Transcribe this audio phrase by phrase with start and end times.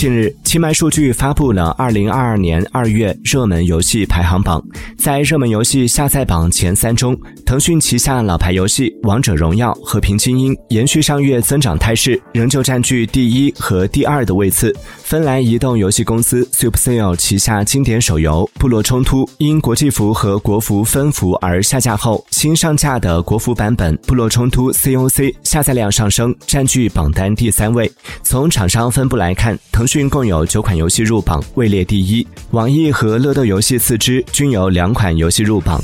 [0.00, 4.64] 近日，奇迈数据发布了二零二二年二月热门游戏排行榜。
[4.96, 14.74] 在热门游戏下载榜前三中，腾讯旗下老牌游戏《王者荣耀》《和平精英》延续上月增长态势，仍旧占据第一和第二的位次。
[15.02, 25.10] 芬兰移动游戏公司 Supercell 旗下经典手游《部落冲突》因国际服和国服分服而下架后，新上架的国服版本《部落冲突 COC》
[25.42, 27.92] 下载量上升，占据榜单第三位。
[28.22, 35.82] 从厂商分布来看，腾均共有九款游戏入榜，位列第一；网易和乐豆游戏四支，均有两款游戏入榜。